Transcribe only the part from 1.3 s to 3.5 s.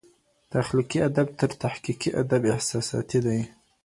تر تحقیقي ادب احساساتي دئ.